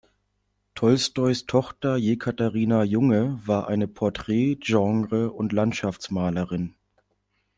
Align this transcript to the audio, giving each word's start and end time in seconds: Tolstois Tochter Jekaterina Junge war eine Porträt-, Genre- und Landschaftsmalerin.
Tolstois 0.73 1.45
Tochter 1.45 1.95
Jekaterina 1.97 2.83
Junge 2.85 3.39
war 3.45 3.67
eine 3.67 3.87
Porträt-, 3.87 4.57
Genre- 4.59 5.31
und 5.31 5.53
Landschaftsmalerin. 5.53 6.73